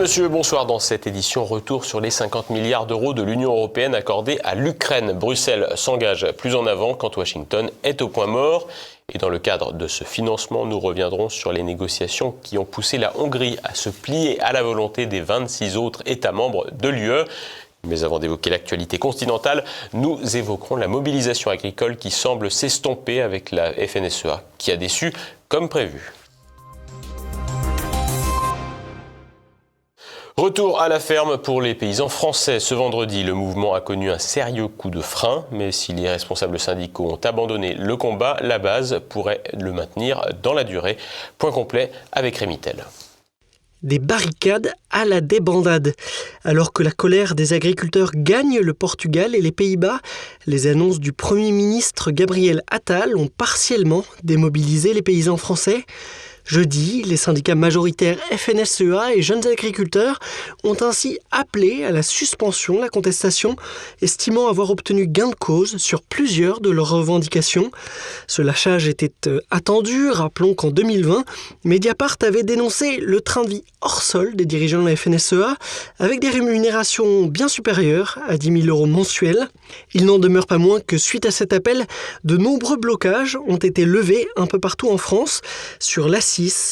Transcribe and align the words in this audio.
Messieurs, 0.00 0.28
bonsoir. 0.28 0.64
Dans 0.64 0.78
cette 0.78 1.06
édition, 1.06 1.44
retour 1.44 1.84
sur 1.84 2.00
les 2.00 2.08
50 2.08 2.48
milliards 2.48 2.86
d'euros 2.86 3.12
de 3.12 3.22
l'Union 3.22 3.52
européenne 3.52 3.94
accordés 3.94 4.38
à 4.44 4.54
l'Ukraine. 4.54 5.12
Bruxelles 5.12 5.68
s'engage 5.74 6.26
plus 6.38 6.54
en 6.54 6.64
avant 6.64 6.94
quand 6.94 7.18
Washington 7.18 7.70
est 7.82 8.00
au 8.00 8.08
point 8.08 8.26
mort. 8.26 8.66
Et 9.12 9.18
dans 9.18 9.28
le 9.28 9.38
cadre 9.38 9.74
de 9.74 9.86
ce 9.86 10.04
financement, 10.04 10.64
nous 10.64 10.80
reviendrons 10.80 11.28
sur 11.28 11.52
les 11.52 11.62
négociations 11.62 12.34
qui 12.42 12.56
ont 12.56 12.64
poussé 12.64 12.96
la 12.96 13.14
Hongrie 13.18 13.58
à 13.62 13.74
se 13.74 13.90
plier 13.90 14.40
à 14.40 14.52
la 14.52 14.62
volonté 14.62 15.04
des 15.04 15.20
26 15.20 15.76
autres 15.76 16.02
États 16.06 16.32
membres 16.32 16.66
de 16.72 16.88
l'UE. 16.88 17.26
Mais 17.86 18.02
avant 18.02 18.18
d'évoquer 18.18 18.48
l'actualité 18.48 18.96
continentale, 18.98 19.64
nous 19.92 20.18
évoquerons 20.34 20.76
la 20.76 20.88
mobilisation 20.88 21.50
agricole 21.50 21.98
qui 21.98 22.10
semble 22.10 22.50
s'estomper 22.50 23.20
avec 23.20 23.50
la 23.50 23.74
FNSEA, 23.74 24.44
qui 24.56 24.72
a 24.72 24.78
déçu 24.78 25.12
comme 25.50 25.68
prévu. 25.68 26.14
Retour 30.40 30.80
à 30.80 30.88
la 30.88 31.00
ferme 31.00 31.36
pour 31.36 31.60
les 31.60 31.74
paysans 31.74 32.08
français. 32.08 32.60
Ce 32.60 32.74
vendredi, 32.74 33.24
le 33.24 33.34
mouvement 33.34 33.74
a 33.74 33.82
connu 33.82 34.10
un 34.10 34.18
sérieux 34.18 34.68
coup 34.68 34.88
de 34.88 35.02
frein, 35.02 35.44
mais 35.52 35.70
si 35.70 35.92
les 35.92 36.08
responsables 36.08 36.58
syndicaux 36.58 37.12
ont 37.12 37.20
abandonné 37.22 37.74
le 37.74 37.94
combat, 37.98 38.38
la 38.40 38.58
base 38.58 39.02
pourrait 39.10 39.42
le 39.52 39.70
maintenir 39.70 40.24
dans 40.42 40.54
la 40.54 40.64
durée. 40.64 40.96
Point 41.36 41.52
complet 41.52 41.92
avec 42.12 42.38
Rémitel 42.38 42.86
des 43.82 43.98
barricades 43.98 44.72
à 44.90 45.06
la 45.06 45.22
débandade. 45.22 45.94
Alors 46.44 46.74
que 46.74 46.82
la 46.82 46.90
colère 46.90 47.34
des 47.34 47.54
agriculteurs 47.54 48.10
gagne 48.14 48.58
le 48.58 48.74
Portugal 48.74 49.34
et 49.34 49.40
les 49.40 49.52
Pays-Bas, 49.52 50.00
les 50.46 50.66
annonces 50.66 51.00
du 51.00 51.14
Premier 51.14 51.50
ministre 51.50 52.10
Gabriel 52.10 52.62
Attal 52.70 53.16
ont 53.16 53.28
partiellement 53.28 54.04
démobilisé 54.22 54.92
les 54.92 55.00
paysans 55.00 55.38
français. 55.38 55.86
Jeudi, 56.50 57.04
les 57.04 57.16
syndicats 57.16 57.54
majoritaires 57.54 58.18
FNSEA 58.32 59.14
et 59.14 59.22
jeunes 59.22 59.46
agriculteurs 59.46 60.18
ont 60.64 60.74
ainsi 60.80 61.16
appelé 61.30 61.84
à 61.84 61.92
la 61.92 62.02
suspension 62.02 62.74
de 62.74 62.80
la 62.80 62.88
contestation, 62.88 63.54
estimant 64.02 64.48
avoir 64.48 64.70
obtenu 64.70 65.06
gain 65.06 65.28
de 65.28 65.36
cause 65.36 65.76
sur 65.76 66.02
plusieurs 66.02 66.60
de 66.60 66.70
leurs 66.70 66.90
revendications. 66.90 67.70
Ce 68.26 68.42
lâchage 68.42 68.88
était 68.88 69.12
euh, 69.28 69.40
attendu, 69.52 70.10
rappelons 70.10 70.54
qu'en 70.54 70.72
2020, 70.72 71.24
Mediapart 71.62 72.16
avait 72.22 72.42
dénoncé 72.42 72.96
le 72.96 73.20
train 73.20 73.44
de 73.44 73.50
vie 73.50 73.64
hors 73.80 74.02
sol 74.02 74.34
des 74.34 74.44
dirigeants 74.44 74.82
de 74.82 74.88
la 74.88 74.96
FNSEA, 74.96 75.56
avec 76.00 76.18
des 76.18 76.30
rémunérations 76.30 77.26
bien 77.26 77.46
supérieures 77.46 78.18
à 78.26 78.36
10 78.36 78.62
000 78.62 78.66
euros 78.66 78.86
mensuels. 78.86 79.48
Il 79.94 80.04
n'en 80.04 80.18
demeure 80.18 80.48
pas 80.48 80.58
moins 80.58 80.80
que 80.80 80.98
suite 80.98 81.26
à 81.26 81.30
cet 81.30 81.52
appel, 81.52 81.86
de 82.24 82.36
nombreux 82.36 82.76
blocages 82.76 83.38
ont 83.46 83.56
été 83.56 83.84
levés 83.84 84.26
un 84.34 84.46
peu 84.46 84.58
partout 84.58 84.90
en 84.90 84.98
France 84.98 85.42
sur 85.78 86.08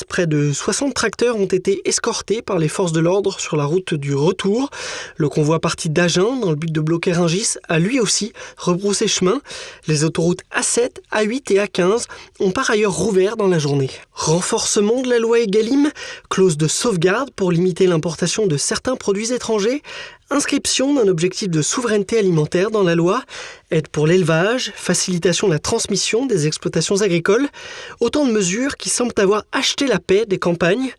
près 0.09 0.27
de 0.27 0.53
60 0.53 0.95
tracteurs 0.95 1.37
ont 1.37 1.47
été 1.47 1.83
escortés 1.89 2.43
par 2.43 2.59
les 2.59 2.69
forces 2.69 2.93
de 2.93 3.01
l'ordre 3.01 3.39
sur 3.39 3.57
la 3.57 3.65
route 3.65 3.95
du 3.95 4.15
retour. 4.15 4.71
Le 5.17 5.29
convoi 5.29 5.61
parti 5.61 5.91
d'Agen 5.91 6.37
dans 6.37 6.51
le 6.51 6.57
but 6.57 6.73
de 6.73 6.81
bloquer 6.81 7.13
Rungis 7.13 7.57
a 7.69 7.79
lui 7.79 8.01
aussi 8.01 8.33
rebroussé 8.57 9.09
chemin. 9.09 9.41
Les 9.87 10.05
autoroutes 10.05 10.43
A7, 10.57 11.01
A8 11.13 11.53
et 11.53 11.59
A15 11.59 12.05
ont 12.41 12.51
par 12.51 12.71
ailleurs 12.71 12.95
rouvert 12.95 13.37
dans 13.37 13.49
la 13.49 13.59
journée. 13.59 13.91
Renforcement 14.15 15.03
de 15.03 15.09
la 15.09 15.19
loi 15.19 15.41
Egalim, 15.41 15.91
clause 16.31 16.57
de 16.57 16.69
sauvegarde 16.69 17.31
pour 17.31 17.53
limiter 17.53 17.87
l'importation 17.87 18.47
de 18.47 18.57
certains 18.57 18.97
produits 18.97 19.33
étrangers, 19.33 19.83
Inscription 20.31 20.93
d'un 20.93 21.09
objectif 21.09 21.49
de 21.49 21.63
souveraineté 21.63 22.19
alimentaire 22.19 22.71
dans 22.71 22.83
la 22.83 22.95
loi, 22.95 23.23
aide 23.71 23.89
pour 23.89 24.07
l'élevage, 24.07 24.73
facilitation 24.75 25.49
de 25.49 25.53
la 25.53 25.59
transmission 25.59 26.27
des 26.27 26.47
exploitations 26.47 27.03
agricoles, 27.03 27.49
autant 28.01 28.27
de 28.27 28.33
mesures 28.33 28.77
qui 28.77 28.89
semblent 28.89 29.13
avoir 29.19 29.45
acheté 29.53 29.87
la 29.87 29.99
paix 29.99 30.27
des 30.27 30.39
campagnes. 30.39 30.91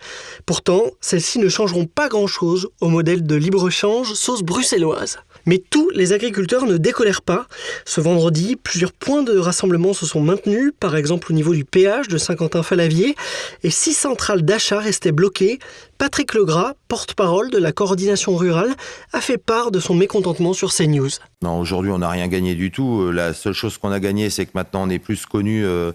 Pourtant, 0.46 0.84
celles-ci 1.02 1.40
ne 1.40 1.50
changeront 1.50 1.86
pas 1.86 2.10
grand-chose 2.10 2.70
au 2.82 2.90
modèle 2.90 3.24
de 3.24 3.36
libre-échange 3.36 4.14
sauce 4.14 4.44
bruxelloise. 4.44 5.20
Mais 5.46 5.62
tous 5.70 5.90
les 5.92 6.14
agriculteurs 6.14 6.66
ne 6.66 6.78
décolèrent 6.78 7.22
pas. 7.22 7.48
Ce 7.86 8.02
vendredi, 8.02 8.56
plusieurs 8.56 8.92
points 8.92 9.24
de 9.24 9.38
rassemblement 9.38 9.94
se 9.94 10.06
sont 10.06 10.22
maintenus, 10.22 10.72
par 10.80 10.96
exemple 10.96 11.32
au 11.32 11.34
niveau 11.34 11.54
du 11.54 11.66
péage 11.66 12.08
de 12.08 12.18
Saint-Quentin-Falavier, 12.18 13.16
et 13.64 13.70
six 13.70 13.94
centrales 13.94 14.44
d'achat 14.44 14.80
restaient 14.80 15.12
bloquées. 15.12 15.60
Patrick 15.98 16.34
Legras, 16.34 16.74
porte-parole 16.88 17.50
de 17.50 17.58
la 17.58 17.72
coordination 17.72 18.36
rurale, 18.36 18.74
a 19.12 19.22
fait 19.22 19.38
part 19.38 19.72
de 19.72 19.80
son 19.80 19.96
mécontentement 19.96 20.54
sur 20.54 20.74
CNews. 20.74 21.10
Non, 21.42 21.60
aujourd'hui, 21.60 21.92
on 21.92 21.98
n'a 22.00 22.10
rien 22.10 22.28
gagné 22.28 22.56
du 22.60 22.70
tout. 22.72 23.02
Euh, 23.02 23.12
la 23.12 23.34
seule 23.34 23.54
chose 23.54 23.78
qu'on 23.78 23.92
a 23.92 24.00
gagné, 24.00 24.30
c'est 24.30 24.46
que 24.46 24.52
maintenant, 24.54 24.84
on 24.86 24.90
est 24.90 25.00
plus 25.00 25.26
connu 25.26 25.66
euh, 25.66 25.94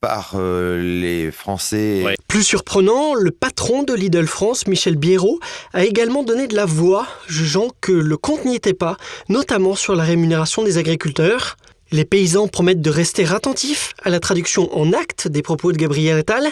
par 0.00 0.32
euh, 0.34 0.80
les 0.80 1.30
Français. 1.30 2.16
Plus 2.26 2.42
surprenant, 2.42 3.14
le 3.14 3.30
patron 3.30 3.82
de 3.82 3.92
Lidl 3.94 4.26
France, 4.26 4.66
Michel 4.66 4.96
Biérot, 4.96 5.38
a 5.74 5.84
également 5.84 6.24
donné 6.24 6.48
de 6.48 6.56
la 6.56 6.64
voix, 6.64 7.06
jugeant 7.28 7.68
que 7.80 7.92
le 7.92 8.16
compte 8.16 8.44
n'y 8.46 8.56
était 8.56 8.74
pas, 8.74 8.96
notamment 9.28 9.76
sur 9.76 9.94
la 9.94 10.02
rémunération 10.02 10.64
des 10.64 10.78
agriculteurs. 10.78 11.56
Les 11.92 12.04
paysans 12.04 12.46
promettent 12.46 12.80
de 12.80 12.90
rester 12.90 13.26
attentifs 13.26 13.94
à 14.02 14.10
la 14.10 14.20
traduction 14.20 14.72
en 14.78 14.92
actes 14.92 15.26
des 15.26 15.42
propos 15.42 15.72
de 15.72 15.76
Gabriel 15.76 16.18
Attal. 16.18 16.48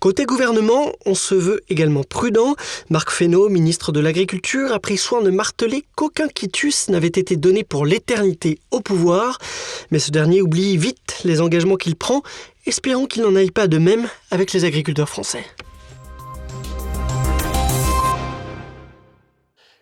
Côté 0.00 0.24
gouvernement, 0.24 0.92
on 1.04 1.14
se 1.14 1.34
veut 1.34 1.60
également 1.68 2.04
prudent. 2.04 2.56
Marc 2.88 3.10
Fesneau, 3.10 3.50
ministre 3.50 3.92
de 3.92 4.00
l'Agriculture, 4.00 4.72
a 4.72 4.78
pris 4.78 4.96
soin 4.96 5.20
de 5.20 5.30
marteler 5.30 5.84
qu'aucun 5.94 6.28
quitus 6.28 6.88
n'avait 6.88 7.08
été 7.08 7.36
donné 7.36 7.64
pour 7.64 7.84
l'éternité 7.84 8.58
au 8.70 8.80
pouvoir. 8.80 9.38
Mais 9.90 9.98
ce 9.98 10.10
dernier 10.10 10.40
oublie 10.40 10.78
vite 10.78 11.20
les 11.24 11.42
engagements 11.42 11.76
qu'il 11.76 11.94
prend. 11.94 12.22
Espérons 12.64 13.06
qu'il 13.06 13.22
n'en 13.22 13.36
aille 13.36 13.50
pas 13.50 13.66
de 13.66 13.76
même 13.76 14.08
avec 14.30 14.54
les 14.54 14.64
agriculteurs 14.64 15.08
français. 15.08 15.44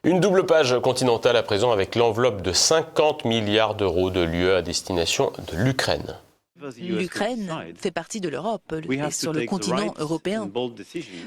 Une 0.07 0.21
double 0.21 0.47
page 0.47 0.79
continentale 0.83 1.37
à 1.37 1.43
présent 1.43 1.73
avec 1.73 1.97
l'enveloppe 1.97 2.41
de 2.41 2.53
50 2.53 3.25
milliards 3.25 3.75
d'euros 3.75 4.09
de 4.09 4.21
l'UE 4.21 4.53
à 4.53 4.63
destination 4.63 5.33
de 5.51 5.57
l'Ukraine. 5.57 6.15
L'Ukraine 6.79 7.75
fait 7.77 7.91
partie 7.91 8.21
de 8.21 8.29
l'Europe 8.29 8.73
et 8.89 9.11
sur 9.11 9.33
le 9.33 9.47
continent 9.47 9.93
européen. 9.99 10.49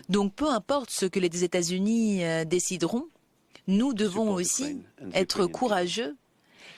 Donc 0.07 0.34
peu 0.34 0.50
importe 0.50 0.91
ce 0.91 1.06
que 1.06 1.19
les 1.19 1.44
États-Unis 1.44 2.23
euh, 2.23 2.45
décideront, 2.45 3.07
nous 3.68 3.94
devons 3.94 4.31
aussi 4.34 4.81
être 5.13 5.45
courageux 5.45 6.16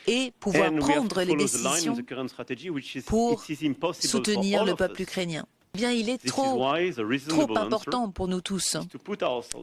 et 0.07 0.33
pouvoir 0.39 0.73
prendre 0.73 1.21
les 1.21 1.35
décisions 1.35 1.95
pour 3.05 3.43
soutenir 3.93 4.65
le 4.65 4.73
peuple 4.73 5.03
ukrainien. 5.03 5.45
Eh 5.73 5.77
bien, 5.77 5.91
il 5.91 6.09
est 6.09 6.17
trop, 6.25 6.57
trop 7.29 7.57
important 7.57 8.11
pour 8.11 8.27
nous 8.27 8.41
tous. 8.41 8.75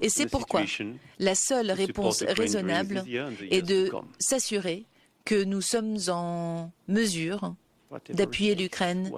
Et 0.00 0.08
c'est 0.08 0.26
pourquoi 0.26 0.62
la 1.18 1.34
seule 1.34 1.70
réponse 1.70 2.22
raisonnable 2.22 3.04
est 3.50 3.62
de 3.62 3.90
s'assurer 4.18 4.86
que 5.26 5.44
nous 5.44 5.60
sommes 5.60 5.98
en 6.08 6.72
mesure 6.88 7.54
d'appuyer 8.10 8.54
l'Ukraine 8.54 9.10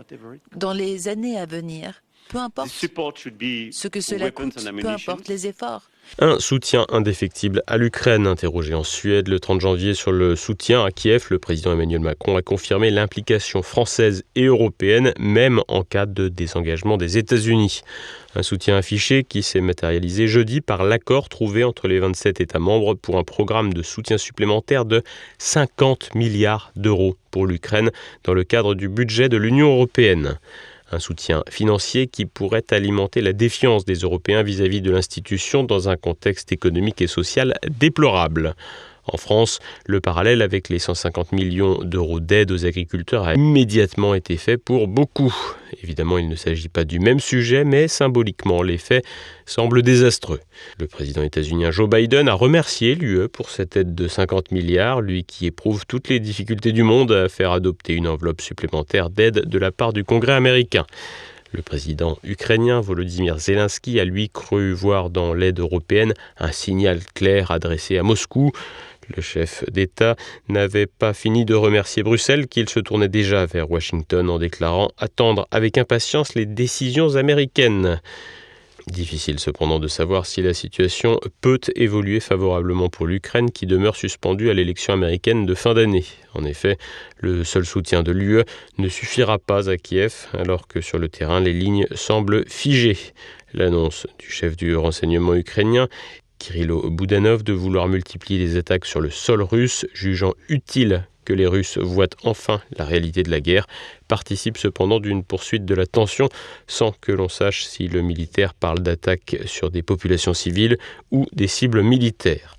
dans 0.56 0.72
les 0.72 1.06
années 1.06 1.38
à 1.38 1.46
venir, 1.46 2.02
peu 2.28 2.38
importe 2.38 2.68
ce 2.70 3.88
que 3.88 4.00
cela 4.00 4.30
coûte, 4.30 4.54
peu 4.80 4.88
importe 4.88 5.28
les 5.28 5.46
efforts. 5.46 5.90
Un 6.18 6.40
soutien 6.40 6.86
indéfectible 6.90 7.62
à 7.66 7.76
l'Ukraine. 7.76 8.26
Interrogé 8.26 8.74
en 8.74 8.82
Suède 8.82 9.28
le 9.28 9.38
30 9.38 9.60
janvier 9.60 9.94
sur 9.94 10.12
le 10.12 10.34
soutien 10.34 10.84
à 10.84 10.90
Kiev, 10.90 11.26
le 11.30 11.38
président 11.38 11.72
Emmanuel 11.72 12.00
Macron 12.00 12.36
a 12.36 12.42
confirmé 12.42 12.90
l'implication 12.90 13.62
française 13.62 14.24
et 14.34 14.44
européenne, 14.44 15.12
même 15.18 15.62
en 15.68 15.82
cas 15.82 16.06
de 16.06 16.28
désengagement 16.28 16.96
des 16.96 17.16
États-Unis. 17.16 17.82
Un 18.34 18.42
soutien 18.42 18.76
affiché 18.76 19.24
qui 19.24 19.42
s'est 19.42 19.60
matérialisé 19.60 20.26
jeudi 20.26 20.60
par 20.60 20.84
l'accord 20.84 21.28
trouvé 21.28 21.64
entre 21.64 21.88
les 21.88 22.00
27 22.00 22.40
États 22.40 22.58
membres 22.58 22.94
pour 22.94 23.16
un 23.16 23.24
programme 23.24 23.72
de 23.72 23.82
soutien 23.82 24.18
supplémentaire 24.18 24.84
de 24.84 25.02
50 25.38 26.14
milliards 26.14 26.72
d'euros 26.76 27.16
pour 27.30 27.46
l'Ukraine 27.46 27.90
dans 28.24 28.34
le 28.34 28.44
cadre 28.44 28.74
du 28.74 28.88
budget 28.88 29.28
de 29.28 29.36
l'Union 29.36 29.72
européenne. 29.72 30.38
Un 30.92 30.98
soutien 30.98 31.44
financier 31.48 32.08
qui 32.08 32.26
pourrait 32.26 32.64
alimenter 32.70 33.20
la 33.20 33.32
défiance 33.32 33.84
des 33.84 33.94
Européens 33.94 34.42
vis-à-vis 34.42 34.80
de 34.80 34.90
l'institution 34.90 35.62
dans 35.62 35.88
un 35.88 35.96
contexte 35.96 36.50
économique 36.50 37.00
et 37.00 37.06
social 37.06 37.54
déplorable. 37.68 38.54
En 39.06 39.16
France, 39.16 39.58
le 39.86 40.00
parallèle 40.00 40.42
avec 40.42 40.68
les 40.68 40.78
150 40.78 41.32
millions 41.32 41.78
d'euros 41.82 42.20
d'aide 42.20 42.50
aux 42.52 42.66
agriculteurs 42.66 43.26
a 43.26 43.34
immédiatement 43.34 44.14
été 44.14 44.36
fait 44.36 44.56
pour 44.56 44.88
beaucoup. 44.88 45.34
Évidemment, 45.82 46.18
il 46.18 46.28
ne 46.28 46.36
s'agit 46.36 46.68
pas 46.68 46.84
du 46.84 47.00
même 47.00 47.20
sujet, 47.20 47.64
mais 47.64 47.88
symboliquement, 47.88 48.62
l'effet 48.62 49.02
semble 49.46 49.82
désastreux. 49.82 50.40
Le 50.78 50.86
président 50.86 51.22
états-unien 51.22 51.70
Joe 51.70 51.88
Biden 51.88 52.28
a 52.28 52.34
remercié 52.34 52.94
l'UE 52.94 53.28
pour 53.28 53.50
cette 53.50 53.76
aide 53.76 53.94
de 53.94 54.08
50 54.08 54.52
milliards, 54.52 55.00
lui 55.00 55.24
qui 55.24 55.46
éprouve 55.46 55.86
toutes 55.86 56.08
les 56.08 56.20
difficultés 56.20 56.72
du 56.72 56.82
monde 56.82 57.12
à 57.12 57.28
faire 57.28 57.52
adopter 57.52 57.94
une 57.94 58.08
enveloppe 58.08 58.40
supplémentaire 58.40 59.10
d'aide 59.10 59.46
de 59.46 59.58
la 59.58 59.72
part 59.72 59.92
du 59.92 60.04
Congrès 60.04 60.34
américain. 60.34 60.86
Le 61.52 61.62
président 61.62 62.16
ukrainien 62.22 62.80
Volodymyr 62.80 63.38
Zelensky 63.40 63.98
a 63.98 64.04
lui 64.04 64.30
cru 64.30 64.72
voir 64.72 65.10
dans 65.10 65.34
l'aide 65.34 65.58
européenne 65.58 66.14
un 66.38 66.52
signal 66.52 67.00
clair 67.14 67.50
adressé 67.50 67.98
à 67.98 68.04
Moscou. 68.04 68.52
Le 69.16 69.22
chef 69.22 69.64
d'État 69.70 70.16
n'avait 70.48 70.86
pas 70.86 71.12
fini 71.12 71.44
de 71.44 71.54
remercier 71.54 72.02
Bruxelles 72.02 72.46
qu'il 72.46 72.68
se 72.68 72.78
tournait 72.78 73.08
déjà 73.08 73.44
vers 73.44 73.70
Washington 73.70 74.30
en 74.30 74.38
déclarant 74.38 74.90
attendre 74.98 75.48
avec 75.50 75.78
impatience 75.78 76.34
les 76.34 76.46
décisions 76.46 77.16
américaines. 77.16 78.00
Difficile 78.86 79.38
cependant 79.38 79.78
de 79.78 79.88
savoir 79.88 80.26
si 80.26 80.42
la 80.42 80.54
situation 80.54 81.20
peut 81.40 81.60
évoluer 81.76 82.18
favorablement 82.20 82.88
pour 82.88 83.06
l'Ukraine 83.06 83.50
qui 83.50 83.66
demeure 83.66 83.96
suspendue 83.96 84.48
à 84.48 84.54
l'élection 84.54 84.94
américaine 84.94 85.44
de 85.44 85.54
fin 85.54 85.74
d'année. 85.74 86.04
En 86.34 86.44
effet, 86.44 86.78
le 87.18 87.44
seul 87.44 87.66
soutien 87.66 88.02
de 88.02 88.12
l'UE 88.12 88.44
ne 88.78 88.88
suffira 88.88 89.38
pas 89.38 89.68
à 89.68 89.76
Kiev 89.76 90.28
alors 90.32 90.66
que 90.66 90.80
sur 90.80 90.98
le 90.98 91.08
terrain 91.08 91.40
les 91.40 91.52
lignes 91.52 91.86
semblent 91.94 92.44
figées. 92.48 92.98
L'annonce 93.52 94.06
du 94.18 94.30
chef 94.30 94.56
du 94.56 94.76
renseignement 94.76 95.34
ukrainien 95.34 95.88
Kirilo 96.40 96.90
Boudanov 96.90 97.44
de 97.44 97.52
vouloir 97.52 97.86
multiplier 97.86 98.40
les 98.40 98.56
attaques 98.56 98.86
sur 98.86 99.00
le 99.00 99.10
sol 99.10 99.42
russe, 99.42 99.86
jugeant 99.92 100.32
utile 100.48 101.06
que 101.26 101.34
les 101.34 101.46
Russes 101.46 101.76
voient 101.76 102.08
enfin 102.24 102.62
la 102.76 102.86
réalité 102.86 103.22
de 103.22 103.30
la 103.30 103.40
guerre, 103.40 103.66
participe 104.08 104.56
cependant 104.56 105.00
d'une 105.00 105.22
poursuite 105.22 105.66
de 105.66 105.74
la 105.74 105.86
tension 105.86 106.30
sans 106.66 106.92
que 106.92 107.12
l'on 107.12 107.28
sache 107.28 107.64
si 107.64 107.88
le 107.88 108.00
militaire 108.00 108.54
parle 108.54 108.80
d'attaques 108.80 109.36
sur 109.44 109.70
des 109.70 109.82
populations 109.82 110.34
civiles 110.34 110.78
ou 111.10 111.26
des 111.32 111.46
cibles 111.46 111.82
militaires. 111.82 112.56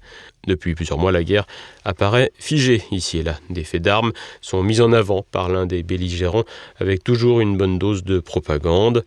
Depuis 0.47 0.75
plusieurs 0.75 0.99
mois, 0.99 1.11
la 1.11 1.23
guerre 1.23 1.47
apparaît 1.83 2.31
figée 2.37 2.83
ici 2.91 3.17
et 3.17 3.23
là. 3.23 3.39
Des 3.49 3.63
faits 3.63 3.81
d'armes 3.81 4.13
sont 4.41 4.61
mis 4.61 4.79
en 4.79 4.93
avant 4.93 5.23
par 5.23 5.49
l'un 5.49 5.65
des 5.65 5.81
belligérants 5.81 6.45
avec 6.77 7.03
toujours 7.03 7.41
une 7.41 7.57
bonne 7.57 7.79
dose 7.79 8.03
de 8.03 8.19
propagande. 8.19 9.03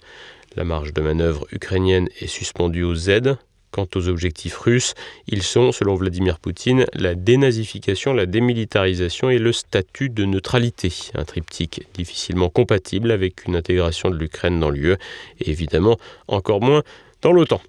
La 0.57 0.65
marge 0.65 0.93
de 0.93 1.01
manœuvre 1.01 1.47
ukrainienne 1.53 2.09
est 2.21 2.27
suspendue 2.27 2.83
au 2.83 2.95
Z, 2.95 3.37
Quant 3.75 3.89
aux 3.97 4.07
objectifs 4.07 4.57
russes, 4.57 4.95
ils 5.27 5.43
sont, 5.43 5.73
selon 5.73 5.97
Vladimir 5.97 6.39
Poutine, 6.39 6.87
la 6.93 7.17
dénazification, 7.17 8.13
la 8.13 8.25
démilitarisation 8.25 9.31
et 9.31 9.39
le 9.39 9.51
statut 9.51 10.11
de 10.11 10.25
neutralité, 10.25 10.93
un 11.17 11.25
triptyque 11.25 11.85
difficilement 11.93 12.51
compatible 12.51 13.11
avec 13.11 13.47
une 13.49 13.57
intégration 13.57 14.11
de 14.11 14.17
l'Ukraine 14.17 14.61
dans 14.61 14.71
l'UE 14.71 14.93
et 15.41 15.51
évidemment 15.51 15.99
encore 16.29 16.61
moins 16.61 16.85
dans 17.21 17.33
l'OTAN. 17.33 17.61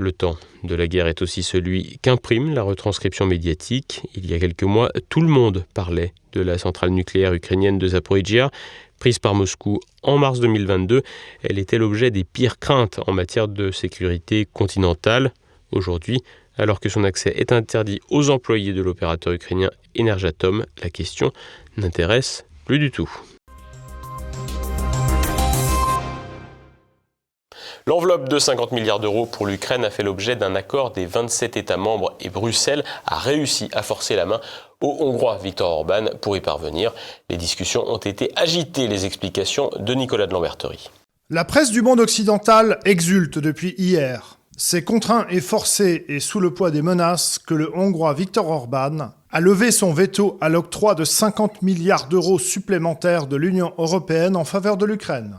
Le 0.00 0.12
temps 0.12 0.36
de 0.62 0.76
la 0.76 0.86
guerre 0.86 1.08
est 1.08 1.22
aussi 1.22 1.42
celui 1.42 1.98
qu'imprime 2.02 2.54
la 2.54 2.62
retranscription 2.62 3.26
médiatique. 3.26 4.02
Il 4.14 4.30
y 4.30 4.34
a 4.34 4.38
quelques 4.38 4.62
mois, 4.62 4.92
tout 5.08 5.20
le 5.20 5.26
monde 5.26 5.64
parlait 5.74 6.14
de 6.34 6.40
la 6.40 6.56
centrale 6.56 6.90
nucléaire 6.90 7.34
ukrainienne 7.34 7.78
de 7.78 7.88
Zaporizhia. 7.88 8.52
Prise 9.00 9.18
par 9.18 9.34
Moscou 9.34 9.80
en 10.04 10.16
mars 10.16 10.38
2022, 10.38 11.02
elle 11.42 11.58
était 11.58 11.78
l'objet 11.78 12.12
des 12.12 12.22
pires 12.22 12.60
craintes 12.60 13.00
en 13.08 13.12
matière 13.12 13.48
de 13.48 13.72
sécurité 13.72 14.46
continentale. 14.52 15.32
Aujourd'hui, 15.72 16.20
alors 16.56 16.78
que 16.78 16.88
son 16.88 17.02
accès 17.02 17.32
est 17.34 17.50
interdit 17.50 17.98
aux 18.08 18.30
employés 18.30 18.72
de 18.72 18.82
l'opérateur 18.82 19.32
ukrainien 19.32 19.70
Energatom, 19.98 20.64
la 20.80 20.90
question 20.90 21.32
n'intéresse 21.76 22.44
plus 22.66 22.78
du 22.78 22.92
tout. 22.92 23.10
L'enveloppe 27.88 28.28
de 28.28 28.38
50 28.38 28.72
milliards 28.72 29.00
d'euros 29.00 29.24
pour 29.24 29.46
l'Ukraine 29.46 29.82
a 29.82 29.88
fait 29.88 30.02
l'objet 30.02 30.36
d'un 30.36 30.54
accord 30.54 30.90
des 30.90 31.06
27 31.06 31.56
États 31.56 31.78
membres 31.78 32.14
et 32.20 32.28
Bruxelles 32.28 32.84
a 33.06 33.16
réussi 33.16 33.70
à 33.72 33.82
forcer 33.82 34.14
la 34.14 34.26
main 34.26 34.42
au 34.82 34.98
Hongrois 35.00 35.38
Viktor 35.38 35.70
Orban 35.70 36.04
pour 36.20 36.36
y 36.36 36.42
parvenir. 36.42 36.92
Les 37.30 37.38
discussions 37.38 37.90
ont 37.90 37.96
été 37.96 38.30
agitées, 38.36 38.88
les 38.88 39.06
explications 39.06 39.70
de 39.78 39.94
Nicolas 39.94 40.26
de 40.26 40.34
Lamberterie. 40.34 40.90
La 41.30 41.46
presse 41.46 41.70
du 41.70 41.80
monde 41.80 42.00
occidental 42.00 42.78
exulte 42.84 43.38
depuis 43.38 43.74
hier. 43.78 44.36
C'est 44.58 44.84
contraint 44.84 45.26
et 45.30 45.40
forcé 45.40 46.04
et 46.08 46.20
sous 46.20 46.40
le 46.40 46.52
poids 46.52 46.70
des 46.70 46.82
menaces 46.82 47.38
que 47.38 47.54
le 47.54 47.74
Hongrois 47.74 48.12
Viktor 48.12 48.50
Orban 48.50 49.12
a 49.30 49.40
levé 49.40 49.70
son 49.70 49.94
veto 49.94 50.36
à 50.42 50.50
l'octroi 50.50 50.94
de 50.94 51.06
50 51.06 51.62
milliards 51.62 52.08
d'euros 52.08 52.38
supplémentaires 52.38 53.26
de 53.26 53.36
l'Union 53.36 53.72
européenne 53.78 54.36
en 54.36 54.44
faveur 54.44 54.76
de 54.76 54.84
l'Ukraine. 54.84 55.38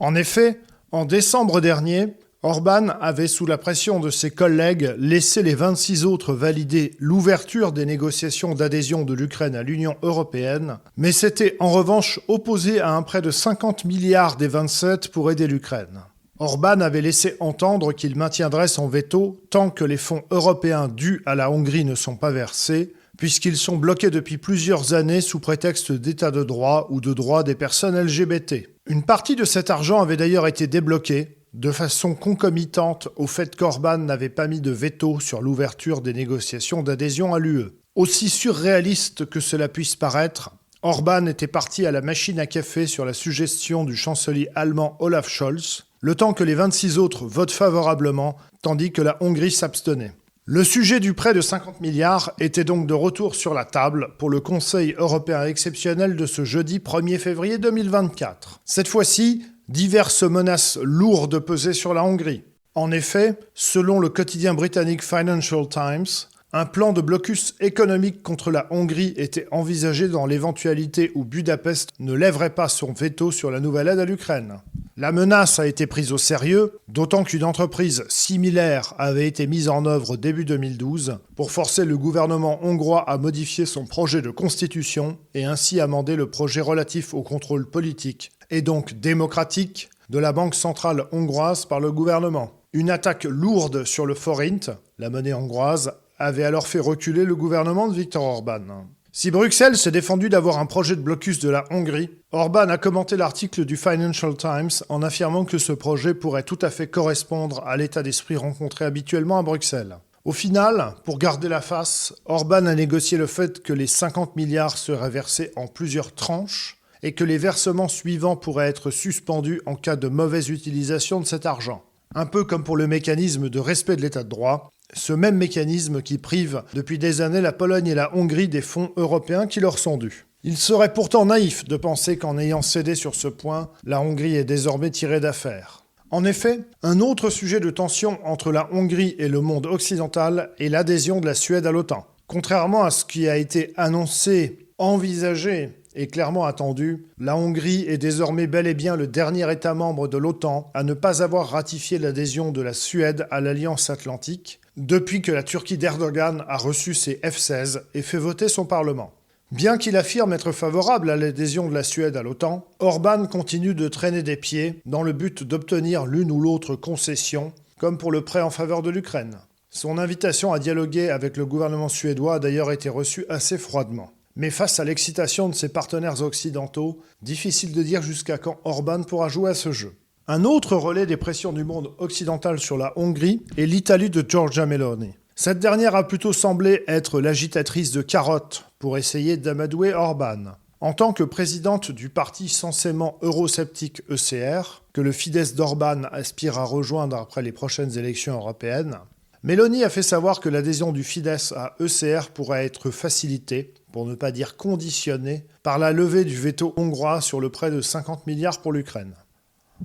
En 0.00 0.14
effet, 0.14 0.58
en 0.92 1.06
décembre 1.06 1.62
dernier, 1.62 2.08
Orban 2.42 2.88
avait, 3.00 3.28
sous 3.28 3.46
la 3.46 3.56
pression 3.56 3.98
de 3.98 4.10
ses 4.10 4.30
collègues, 4.30 4.94
laissé 4.98 5.42
les 5.42 5.54
26 5.54 6.04
autres 6.04 6.34
valider 6.34 6.92
l'ouverture 6.98 7.72
des 7.72 7.86
négociations 7.86 8.54
d'adhésion 8.54 9.04
de 9.04 9.14
l'Ukraine 9.14 9.54
à 9.54 9.62
l'Union 9.62 9.96
européenne, 10.02 10.78
mais 10.96 11.12
s'était 11.12 11.56
en 11.60 11.70
revanche 11.70 12.20
opposé 12.28 12.80
à 12.80 12.90
un 12.90 13.02
prêt 13.02 13.22
de 13.22 13.30
50 13.30 13.84
milliards 13.84 14.36
des 14.36 14.48
27 14.48 15.08
pour 15.08 15.30
aider 15.30 15.46
l'Ukraine. 15.46 16.02
Orban 16.38 16.80
avait 16.80 17.00
laissé 17.00 17.36
entendre 17.40 17.92
qu'il 17.92 18.16
maintiendrait 18.16 18.68
son 18.68 18.88
veto 18.88 19.40
tant 19.48 19.70
que 19.70 19.84
les 19.84 19.96
fonds 19.96 20.24
européens 20.30 20.88
dus 20.88 21.22
à 21.24 21.36
la 21.36 21.50
Hongrie 21.50 21.84
ne 21.84 21.94
sont 21.94 22.16
pas 22.16 22.32
versés, 22.32 22.92
puisqu'ils 23.18 23.56
sont 23.56 23.76
bloqués 23.76 24.10
depuis 24.10 24.38
plusieurs 24.38 24.94
années 24.94 25.20
sous 25.20 25.40
prétexte 25.40 25.92
d'état 25.92 26.30
de 26.30 26.42
droit 26.42 26.86
ou 26.90 27.00
de 27.00 27.12
droit 27.12 27.42
des 27.42 27.54
personnes 27.54 27.98
LGBT. 27.98 28.68
Une 28.86 29.04
partie 29.04 29.36
de 29.36 29.44
cet 29.44 29.70
argent 29.70 30.00
avait 30.00 30.16
d'ailleurs 30.16 30.46
été 30.46 30.66
débloquée, 30.66 31.38
de 31.54 31.70
façon 31.70 32.14
concomitante 32.14 33.08
au 33.16 33.26
fait 33.26 33.54
qu'Orban 33.56 33.98
n'avait 33.98 34.28
pas 34.28 34.48
mis 34.48 34.60
de 34.60 34.70
veto 34.70 35.20
sur 35.20 35.42
l'ouverture 35.42 36.00
des 36.00 36.14
négociations 36.14 36.82
d'adhésion 36.82 37.34
à 37.34 37.38
l'UE. 37.38 37.66
Aussi 37.94 38.30
surréaliste 38.30 39.26
que 39.26 39.40
cela 39.40 39.68
puisse 39.68 39.94
paraître, 39.96 40.50
Orban 40.80 41.26
était 41.26 41.46
parti 41.46 41.86
à 41.86 41.92
la 41.92 42.00
machine 42.00 42.40
à 42.40 42.46
café 42.46 42.86
sur 42.86 43.04
la 43.04 43.12
suggestion 43.12 43.84
du 43.84 43.94
chancelier 43.94 44.48
allemand 44.54 44.96
Olaf 44.98 45.28
Scholz, 45.28 45.84
le 46.00 46.14
temps 46.16 46.32
que 46.32 46.42
les 46.42 46.56
26 46.56 46.98
autres 46.98 47.26
votent 47.26 47.52
favorablement, 47.52 48.36
tandis 48.62 48.90
que 48.90 49.02
la 49.02 49.16
Hongrie 49.20 49.52
s'abstenait. 49.52 50.12
Le 50.44 50.64
sujet 50.64 50.98
du 50.98 51.14
prêt 51.14 51.34
de 51.34 51.40
50 51.40 51.80
milliards 51.80 52.32
était 52.40 52.64
donc 52.64 52.88
de 52.88 52.94
retour 52.94 53.36
sur 53.36 53.54
la 53.54 53.64
table 53.64 54.08
pour 54.18 54.28
le 54.28 54.40
Conseil 54.40 54.92
européen 54.98 55.44
exceptionnel 55.44 56.16
de 56.16 56.26
ce 56.26 56.44
jeudi 56.44 56.80
1er 56.80 57.18
février 57.18 57.58
2024. 57.58 58.60
Cette 58.64 58.88
fois-ci, 58.88 59.46
diverses 59.68 60.24
menaces 60.24 60.78
lourdes 60.82 61.38
pesaient 61.38 61.72
sur 61.72 61.94
la 61.94 62.02
Hongrie. 62.02 62.42
En 62.74 62.90
effet, 62.90 63.38
selon 63.54 64.00
le 64.00 64.08
quotidien 64.08 64.52
britannique 64.52 65.04
Financial 65.04 65.68
Times, 65.68 66.26
un 66.54 66.66
plan 66.66 66.92
de 66.92 67.00
blocus 67.00 67.54
économique 67.60 68.22
contre 68.22 68.50
la 68.50 68.66
Hongrie 68.70 69.14
était 69.16 69.48
envisagé 69.50 70.08
dans 70.08 70.26
l'éventualité 70.26 71.10
où 71.14 71.24
Budapest 71.24 71.90
ne 71.98 72.12
lèverait 72.12 72.54
pas 72.54 72.68
son 72.68 72.92
veto 72.92 73.30
sur 73.30 73.50
la 73.50 73.58
nouvelle 73.58 73.88
aide 73.88 74.00
à 74.00 74.04
l'Ukraine. 74.04 74.58
La 74.98 75.12
menace 75.12 75.58
a 75.58 75.66
été 75.66 75.86
prise 75.86 76.12
au 76.12 76.18
sérieux, 76.18 76.78
d'autant 76.88 77.24
qu'une 77.24 77.44
entreprise 77.44 78.04
similaire 78.08 78.92
avait 78.98 79.26
été 79.26 79.46
mise 79.46 79.70
en 79.70 79.86
œuvre 79.86 80.18
début 80.18 80.44
2012 80.44 81.18
pour 81.34 81.50
forcer 81.50 81.86
le 81.86 81.96
gouvernement 81.96 82.62
hongrois 82.62 83.08
à 83.08 83.16
modifier 83.16 83.64
son 83.64 83.86
projet 83.86 84.20
de 84.20 84.28
constitution 84.28 85.16
et 85.32 85.46
ainsi 85.46 85.80
amender 85.80 86.16
le 86.16 86.28
projet 86.28 86.60
relatif 86.60 87.14
au 87.14 87.22
contrôle 87.22 87.70
politique 87.70 88.30
et 88.50 88.60
donc 88.60 88.92
démocratique 89.00 89.88
de 90.10 90.18
la 90.18 90.32
Banque 90.32 90.54
centrale 90.54 91.06
hongroise 91.12 91.64
par 91.64 91.80
le 91.80 91.90
gouvernement. 91.90 92.52
Une 92.74 92.90
attaque 92.90 93.24
lourde 93.24 93.84
sur 93.84 94.04
le 94.04 94.14
forint, 94.14 94.76
la 94.98 95.08
monnaie 95.08 95.32
hongroise, 95.32 95.94
avait 96.22 96.44
alors 96.44 96.66
fait 96.66 96.78
reculer 96.78 97.24
le 97.24 97.34
gouvernement 97.34 97.88
de 97.88 97.94
Viktor 97.94 98.22
Orban. 98.22 98.86
Si 99.14 99.30
Bruxelles 99.30 99.76
s'est 99.76 99.90
défendu 99.90 100.30
d'avoir 100.30 100.58
un 100.58 100.64
projet 100.64 100.96
de 100.96 101.02
blocus 101.02 101.38
de 101.40 101.50
la 101.50 101.64
Hongrie, 101.70 102.08
Orban 102.30 102.68
a 102.70 102.78
commenté 102.78 103.16
l'article 103.16 103.66
du 103.66 103.76
Financial 103.76 104.34
Times 104.36 104.70
en 104.88 105.02
affirmant 105.02 105.44
que 105.44 105.58
ce 105.58 105.72
projet 105.72 106.14
pourrait 106.14 106.44
tout 106.44 106.58
à 106.62 106.70
fait 106.70 106.86
correspondre 106.86 107.62
à 107.66 107.76
l'état 107.76 108.02
d'esprit 108.02 108.36
rencontré 108.36 108.86
habituellement 108.86 109.38
à 109.38 109.42
Bruxelles. 109.42 109.98
Au 110.24 110.32
final, 110.32 110.94
pour 111.04 111.18
garder 111.18 111.48
la 111.48 111.60
face, 111.60 112.14
Orban 112.24 112.66
a 112.66 112.74
négocié 112.74 113.18
le 113.18 113.26
fait 113.26 113.60
que 113.62 113.72
les 113.72 113.88
50 113.88 114.36
milliards 114.36 114.78
seraient 114.78 115.10
versés 115.10 115.50
en 115.56 115.66
plusieurs 115.66 116.14
tranches 116.14 116.78
et 117.02 117.12
que 117.12 117.24
les 117.24 117.38
versements 117.38 117.88
suivants 117.88 118.36
pourraient 118.36 118.68
être 118.68 118.90
suspendus 118.90 119.60
en 119.66 119.74
cas 119.74 119.96
de 119.96 120.08
mauvaise 120.08 120.48
utilisation 120.48 121.20
de 121.20 121.26
cet 121.26 121.44
argent. 121.44 121.82
Un 122.14 122.26
peu 122.26 122.44
comme 122.44 122.62
pour 122.62 122.76
le 122.76 122.86
mécanisme 122.86 123.48
de 123.48 123.58
respect 123.58 123.96
de 123.96 124.02
l'état 124.02 124.22
de 124.22 124.28
droit, 124.28 124.71
ce 124.92 125.12
même 125.12 125.36
mécanisme 125.36 126.02
qui 126.02 126.18
prive 126.18 126.62
depuis 126.74 126.98
des 126.98 127.20
années 127.20 127.40
la 127.40 127.52
Pologne 127.52 127.86
et 127.86 127.94
la 127.94 128.14
Hongrie 128.16 128.48
des 128.48 128.60
fonds 128.60 128.92
européens 128.96 129.46
qui 129.46 129.60
leur 129.60 129.78
sont 129.78 129.96
dus. 129.96 130.26
Il 130.44 130.56
serait 130.56 130.92
pourtant 130.92 131.24
naïf 131.24 131.64
de 131.64 131.76
penser 131.76 132.16
qu'en 132.16 132.36
ayant 132.36 132.62
cédé 132.62 132.94
sur 132.94 133.14
ce 133.14 133.28
point, 133.28 133.70
la 133.84 134.00
Hongrie 134.00 134.34
est 134.34 134.44
désormais 134.44 134.90
tirée 134.90 135.20
d'affaire. 135.20 135.84
En 136.10 136.24
effet, 136.24 136.60
un 136.82 137.00
autre 137.00 137.30
sujet 137.30 137.60
de 137.60 137.70
tension 137.70 138.18
entre 138.24 138.52
la 138.52 138.68
Hongrie 138.72 139.14
et 139.18 139.28
le 139.28 139.40
monde 139.40 139.66
occidental 139.66 140.50
est 140.58 140.68
l'adhésion 140.68 141.20
de 141.20 141.26
la 141.26 141.34
Suède 141.34 141.66
à 141.66 141.72
l'OTAN. 141.72 142.06
Contrairement 142.26 142.84
à 142.84 142.90
ce 142.90 143.04
qui 143.04 143.28
a 143.28 143.36
été 143.36 143.72
annoncé, 143.76 144.68
envisagé 144.78 145.70
et 145.94 146.06
clairement 146.08 146.44
attendu, 146.44 147.06
la 147.18 147.36
Hongrie 147.36 147.84
est 147.86 147.98
désormais 147.98 148.46
bel 148.46 148.66
et 148.66 148.74
bien 148.74 148.96
le 148.96 149.06
dernier 149.06 149.50
État 149.50 149.74
membre 149.74 150.08
de 150.08 150.18
l'OTAN 150.18 150.70
à 150.74 150.82
ne 150.82 150.94
pas 150.94 151.22
avoir 151.22 151.50
ratifié 151.50 151.98
l'adhésion 151.98 152.50
de 152.50 152.62
la 152.62 152.72
Suède 152.72 153.26
à 153.30 153.40
l'Alliance 153.40 153.90
atlantique, 153.90 154.60
depuis 154.76 155.20
que 155.20 155.32
la 155.32 155.42
Turquie 155.42 155.78
d'Erdogan 155.78 156.44
a 156.48 156.56
reçu 156.56 156.94
ses 156.94 157.20
F-16 157.22 157.82
et 157.94 158.02
fait 158.02 158.18
voter 158.18 158.48
son 158.48 158.64
Parlement. 158.64 159.12
Bien 159.50 159.76
qu'il 159.76 159.96
affirme 159.96 160.32
être 160.32 160.50
favorable 160.50 161.10
à 161.10 161.16
l'adhésion 161.16 161.68
de 161.68 161.74
la 161.74 161.82
Suède 161.82 162.16
à 162.16 162.22
l'OTAN, 162.22 162.66
Orban 162.78 163.26
continue 163.26 163.74
de 163.74 163.86
traîner 163.88 164.22
des 164.22 164.36
pieds 164.36 164.80
dans 164.86 165.02
le 165.02 165.12
but 165.12 165.42
d'obtenir 165.42 166.06
l'une 166.06 166.30
ou 166.30 166.40
l'autre 166.40 166.74
concession, 166.74 167.52
comme 167.78 167.98
pour 167.98 168.10
le 168.10 168.24
prêt 168.24 168.40
en 168.40 168.48
faveur 168.48 168.80
de 168.80 168.88
l'Ukraine. 168.88 169.36
Son 169.68 169.98
invitation 169.98 170.54
à 170.54 170.58
dialoguer 170.58 171.10
avec 171.10 171.36
le 171.36 171.44
gouvernement 171.44 171.90
suédois 171.90 172.36
a 172.36 172.38
d'ailleurs 172.38 172.72
été 172.72 172.88
reçue 172.88 173.26
assez 173.28 173.58
froidement. 173.58 174.10
Mais 174.36 174.50
face 174.50 174.80
à 174.80 174.84
l'excitation 174.84 175.50
de 175.50 175.54
ses 175.54 175.68
partenaires 175.68 176.22
occidentaux, 176.22 177.02
difficile 177.20 177.72
de 177.72 177.82
dire 177.82 178.02
jusqu'à 178.02 178.38
quand 178.38 178.58
Orban 178.64 179.02
pourra 179.02 179.28
jouer 179.28 179.50
à 179.50 179.54
ce 179.54 179.72
jeu. 179.72 179.92
Un 180.28 180.44
autre 180.44 180.76
relais 180.76 181.04
des 181.04 181.16
pressions 181.16 181.52
du 181.52 181.64
monde 181.64 181.90
occidental 181.98 182.60
sur 182.60 182.78
la 182.78 182.92
Hongrie 182.94 183.42
est 183.56 183.66
l'Italie 183.66 184.08
de 184.08 184.24
Giorgia 184.26 184.66
Meloni. 184.66 185.14
Cette 185.34 185.58
dernière 185.58 185.96
a 185.96 186.06
plutôt 186.06 186.32
semblé 186.32 186.84
être 186.86 187.20
l'agitatrice 187.20 187.90
de 187.90 188.02
carottes 188.02 188.66
pour 188.78 188.96
essayer 188.96 189.36
d'amadouer 189.36 189.94
Orban. 189.94 190.52
En 190.80 190.92
tant 190.92 191.12
que 191.12 191.24
présidente 191.24 191.90
du 191.90 192.08
parti 192.08 192.48
censément 192.48 193.18
eurosceptique 193.22 194.02
ECR, 194.08 194.84
que 194.92 195.00
le 195.00 195.10
Fidesz 195.10 195.56
d'Orban 195.56 196.04
aspire 196.12 196.56
à 196.56 196.64
rejoindre 196.64 197.16
après 197.16 197.42
les 197.42 197.52
prochaines 197.52 197.98
élections 197.98 198.34
européennes, 198.34 198.98
Meloni 199.42 199.82
a 199.82 199.90
fait 199.90 200.02
savoir 200.02 200.38
que 200.38 200.48
l'adhésion 200.48 200.92
du 200.92 201.02
Fidesz 201.02 201.50
à 201.50 201.74
ECR 201.80 202.30
pourrait 202.32 202.64
être 202.64 202.92
facilitée, 202.92 203.74
pour 203.90 204.06
ne 204.06 204.14
pas 204.14 204.30
dire 204.30 204.56
conditionnée, 204.56 205.46
par 205.64 205.80
la 205.80 205.90
levée 205.90 206.24
du 206.24 206.36
veto 206.36 206.74
hongrois 206.76 207.20
sur 207.20 207.40
le 207.40 207.50
prêt 207.50 207.72
de 207.72 207.80
50 207.80 208.28
milliards 208.28 208.60
pour 208.60 208.72
l'Ukraine. 208.72 209.14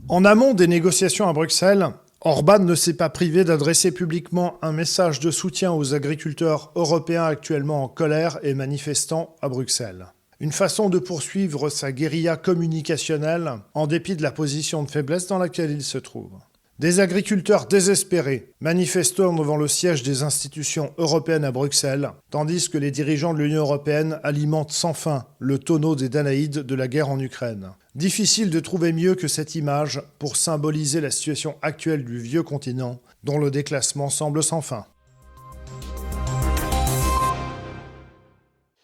En 0.09 0.25
amont 0.25 0.53
des 0.53 0.67
négociations 0.67 1.27
à 1.27 1.33
Bruxelles, 1.33 1.87
Orban 2.21 2.59
ne 2.59 2.75
s'est 2.75 2.95
pas 2.95 3.09
privé 3.09 3.43
d'adresser 3.43 3.91
publiquement 3.91 4.57
un 4.61 4.71
message 4.71 5.19
de 5.19 5.31
soutien 5.31 5.71
aux 5.71 5.93
agriculteurs 5.93 6.71
européens 6.75 7.25
actuellement 7.25 7.83
en 7.83 7.87
colère 7.87 8.39
et 8.41 8.53
manifestant 8.53 9.35
à 9.41 9.49
Bruxelles. 9.49 10.07
Une 10.39 10.51
façon 10.51 10.89
de 10.89 10.99
poursuivre 10.99 11.69
sa 11.69 11.91
guérilla 11.91 12.37
communicationnelle 12.37 13.53
en 13.73 13.87
dépit 13.87 14.15
de 14.15 14.23
la 14.23 14.31
position 14.31 14.83
de 14.83 14.91
faiblesse 14.91 15.27
dans 15.27 15.39
laquelle 15.39 15.71
il 15.71 15.83
se 15.83 15.97
trouve. 15.97 16.31
Des 16.79 16.99
agriculteurs 16.99 17.65
désespérés 17.65 18.53
manifestant 18.59 19.33
devant 19.33 19.57
le 19.57 19.67
siège 19.67 20.03
des 20.03 20.21
institutions 20.21 20.93
européennes 20.99 21.43
à 21.43 21.51
Bruxelles, 21.51 22.11
tandis 22.29 22.69
que 22.69 22.77
les 22.77 22.91
dirigeants 22.91 23.33
de 23.33 23.39
l'Union 23.39 23.61
européenne 23.61 24.19
alimentent 24.21 24.71
sans 24.71 24.93
fin 24.93 25.25
le 25.39 25.57
tonneau 25.57 25.95
des 25.95 26.07
Danaïdes 26.07 26.59
de 26.59 26.75
la 26.75 26.87
guerre 26.87 27.09
en 27.09 27.19
Ukraine. 27.19 27.71
Difficile 27.95 28.51
de 28.51 28.59
trouver 28.59 28.93
mieux 28.93 29.15
que 29.15 29.27
cette 29.27 29.55
image 29.55 30.03
pour 30.19 30.35
symboliser 30.35 31.01
la 31.01 31.09
situation 31.09 31.55
actuelle 31.63 32.05
du 32.05 32.19
vieux 32.19 32.43
continent, 32.43 32.99
dont 33.23 33.39
le 33.39 33.49
déclassement 33.49 34.11
semble 34.11 34.43
sans 34.43 34.61
fin. 34.61 34.85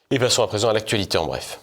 Et 0.09 0.17
passons 0.17 0.41
à 0.41 0.47
présent 0.47 0.69
à 0.69 0.73
l'actualité 0.73 1.19
en 1.19 1.27
bref. 1.27 1.59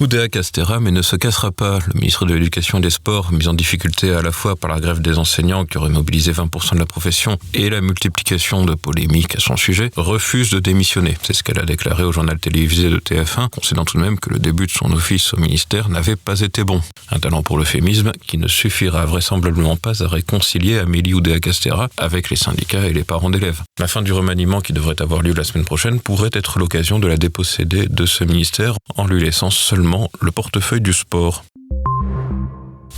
Oudéa 0.00 0.28
Castera, 0.28 0.78
mais 0.78 0.92
ne 0.92 1.02
se 1.02 1.16
cassera 1.16 1.50
pas. 1.50 1.80
Le 1.88 1.94
ministre 1.98 2.24
de 2.24 2.32
l'Éducation 2.32 2.78
et 2.78 2.80
des 2.80 2.88
Sports, 2.88 3.32
mis 3.32 3.48
en 3.48 3.54
difficulté 3.54 4.12
à 4.12 4.22
la 4.22 4.30
fois 4.30 4.54
par 4.54 4.70
la 4.70 4.78
grève 4.78 5.00
des 5.00 5.18
enseignants 5.18 5.64
qui 5.64 5.76
aurait 5.76 5.88
mobilisé 5.88 6.30
20% 6.30 6.74
de 6.74 6.78
la 6.78 6.86
profession 6.86 7.36
et 7.52 7.68
la 7.68 7.80
multiplication 7.80 8.64
de 8.64 8.76
polémiques 8.76 9.34
à 9.34 9.40
son 9.40 9.56
sujet, 9.56 9.90
refuse 9.96 10.50
de 10.50 10.60
démissionner. 10.60 11.16
C'est 11.24 11.32
ce 11.32 11.42
qu'elle 11.42 11.58
a 11.58 11.64
déclaré 11.64 12.04
au 12.04 12.12
journal 12.12 12.38
télévisé 12.38 12.90
de 12.90 12.98
TF1, 12.98 13.48
concédant 13.48 13.84
tout 13.84 13.96
de 13.96 14.02
même 14.02 14.20
que 14.20 14.30
le 14.30 14.38
début 14.38 14.66
de 14.66 14.70
son 14.70 14.92
office 14.92 15.34
au 15.34 15.36
ministère 15.36 15.88
n'avait 15.88 16.14
pas 16.14 16.42
été 16.42 16.62
bon. 16.62 16.80
Un 17.10 17.18
talent 17.18 17.42
pour 17.42 17.58
l'euphémisme 17.58 18.12
qui 18.24 18.38
ne 18.38 18.46
suffira 18.46 19.04
vraisemblablement 19.04 19.74
pas 19.74 20.04
à 20.04 20.06
réconcilier 20.06 20.78
Amélie 20.78 21.14
Oudéa 21.14 21.40
Castera 21.40 21.88
avec 21.96 22.30
les 22.30 22.36
syndicats 22.36 22.86
et 22.86 22.92
les 22.92 23.02
parents 23.02 23.30
d'élèves. 23.30 23.62
La 23.80 23.88
fin 23.88 24.02
du 24.02 24.12
remaniement 24.12 24.60
qui 24.60 24.72
devrait 24.72 25.02
avoir 25.02 25.22
lieu 25.22 25.34
la 25.34 25.42
semaine 25.42 25.64
prochaine 25.64 25.98
pourrait 25.98 26.30
être 26.34 26.60
l'occasion 26.60 27.00
de 27.00 27.08
la 27.08 27.16
déposséder 27.16 27.86
de 27.88 28.06
ce 28.06 28.22
ministère 28.22 28.76
en 28.94 29.04
lui 29.04 29.20
laissant 29.20 29.50
seulement 29.50 29.87
le 30.20 30.30
portefeuille 30.30 30.80
du 30.80 30.92
sport. 30.92 31.44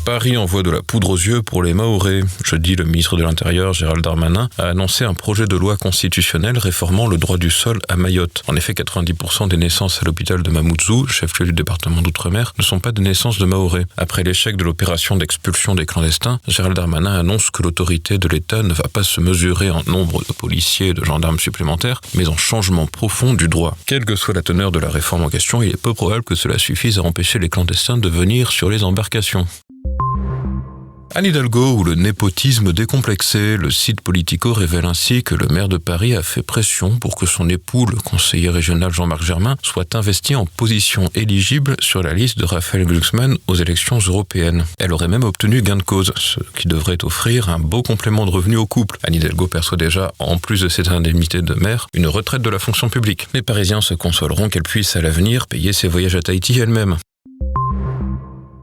Paris 0.04 0.36
envoie 0.36 0.62
de 0.62 0.70
la 0.70 0.82
poudre 0.82 1.10
aux 1.10 1.16
yeux 1.16 1.42
pour 1.42 1.62
les 1.62 1.74
Maorés. 1.74 2.22
Jeudi, 2.44 2.74
le 2.74 2.84
ministre 2.84 3.16
de 3.16 3.22
l'Intérieur, 3.22 3.74
Gérald 3.74 4.02
Darmanin, 4.02 4.48
a 4.58 4.68
annoncé 4.68 5.04
un 5.04 5.14
projet 5.14 5.46
de 5.46 5.56
loi 5.56 5.76
constitutionnelle 5.76 6.58
réformant 6.58 7.06
le 7.06 7.18
droit 7.18 7.36
du 7.36 7.50
sol 7.50 7.80
à 7.88 7.96
Mayotte. 7.96 8.42
En 8.48 8.56
effet, 8.56 8.72
90% 8.72 9.48
des 9.48 9.56
naissances 9.56 10.00
à 10.02 10.06
l'hôpital 10.06 10.42
de 10.42 10.50
Mamoudzou, 10.50 11.06
chef-lieu 11.06 11.46
du 11.46 11.52
département 11.52 12.02
d'outre-mer, 12.02 12.54
ne 12.58 12.62
sont 12.62 12.80
pas 12.80 12.92
des 12.92 13.02
naissances 13.02 13.38
de 13.38 13.44
Maorés. 13.44 13.86
Après 13.96 14.22
l'échec 14.22 14.56
de 14.56 14.64
l'opération 14.64 15.16
d'expulsion 15.16 15.74
des 15.74 15.86
clandestins, 15.86 16.40
Gérald 16.48 16.76
Darmanin 16.76 17.18
annonce 17.18 17.50
que 17.50 17.62
l'autorité 17.62 18.18
de 18.18 18.28
l'État 18.28 18.62
ne 18.62 18.72
va 18.72 18.84
pas 18.92 19.02
se 19.02 19.20
mesurer 19.20 19.70
en 19.70 19.82
nombre 19.86 20.20
de 20.26 20.32
policiers 20.32 20.88
et 20.88 20.94
de 20.94 21.04
gendarmes 21.04 21.38
supplémentaires, 21.38 22.00
mais 22.14 22.26
en 22.26 22.36
changement 22.36 22.86
profond 22.86 23.34
du 23.34 23.48
droit. 23.48 23.76
Quelle 23.86 24.04
que 24.04 24.16
soit 24.16 24.34
la 24.34 24.42
teneur 24.42 24.72
de 24.72 24.78
la 24.78 24.88
réforme 24.88 25.22
en 25.22 25.28
question, 25.28 25.62
il 25.62 25.70
est 25.70 25.80
peu 25.80 25.94
probable 25.94 26.24
que 26.24 26.34
cela 26.34 26.58
suffise 26.58 26.98
à 26.98 27.02
empêcher 27.02 27.38
les 27.38 27.48
clandestins 27.48 27.98
de 27.98 28.08
venir 28.08 28.50
sur 28.50 28.70
les 28.70 28.82
embarcations. 28.82 29.46
Anne 31.12 31.24
Hidalgo 31.24 31.72
ou 31.72 31.82
le 31.82 31.96
népotisme 31.96 32.72
décomplexé, 32.72 33.56
le 33.56 33.72
site 33.72 34.00
Politico 34.00 34.52
révèle 34.52 34.84
ainsi 34.84 35.24
que 35.24 35.34
le 35.34 35.48
maire 35.48 35.68
de 35.68 35.76
Paris 35.76 36.14
a 36.14 36.22
fait 36.22 36.42
pression 36.42 36.98
pour 36.98 37.16
que 37.16 37.26
son 37.26 37.48
époux, 37.48 37.84
le 37.84 37.96
conseiller 37.96 38.48
régional 38.48 38.92
Jean-Marc 38.92 39.24
Germain, 39.24 39.56
soit 39.62 39.96
investi 39.96 40.36
en 40.36 40.46
position 40.46 41.10
éligible 41.16 41.74
sur 41.80 42.00
la 42.04 42.14
liste 42.14 42.38
de 42.38 42.44
Raphaël 42.44 42.86
Glucksmann 42.86 43.36
aux 43.48 43.56
élections 43.56 43.98
européennes. 43.98 44.64
Elle 44.78 44.92
aurait 44.92 45.08
même 45.08 45.24
obtenu 45.24 45.62
gain 45.62 45.76
de 45.76 45.82
cause, 45.82 46.12
ce 46.14 46.38
qui 46.56 46.68
devrait 46.68 47.04
offrir 47.04 47.48
un 47.48 47.58
beau 47.58 47.82
complément 47.82 48.24
de 48.24 48.30
revenus 48.30 48.58
au 48.58 48.66
couple. 48.66 48.96
Anne 49.02 49.14
Hidalgo 49.14 49.48
perçoit 49.48 49.78
déjà, 49.78 50.12
en 50.20 50.38
plus 50.38 50.60
de 50.60 50.68
cette 50.68 50.88
indemnité 50.88 51.42
de 51.42 51.54
maire, 51.54 51.88
une 51.92 52.06
retraite 52.06 52.42
de 52.42 52.50
la 52.50 52.60
fonction 52.60 52.88
publique. 52.88 53.26
Les 53.34 53.42
Parisiens 53.42 53.80
se 53.80 53.94
consoleront 53.94 54.48
qu'elle 54.48 54.62
puisse 54.62 54.94
à 54.94 55.00
l'avenir 55.00 55.48
payer 55.48 55.72
ses 55.72 55.88
voyages 55.88 56.14
à 56.14 56.22
Tahiti 56.22 56.60
elle-même. 56.60 56.98